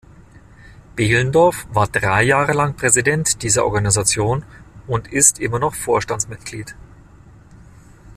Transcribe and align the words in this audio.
Behlendorf 0.95 1.67
war 1.69 1.85
drei 1.85 2.23
Jahre 2.23 2.53
lang 2.53 2.75
Präsident 2.75 3.43
dieser 3.43 3.65
Organisation 3.65 4.43
und 4.87 5.07
ist 5.13 5.37
immer 5.39 5.59
noch 5.59 5.75
Vorstandsmitglied. 5.75 6.73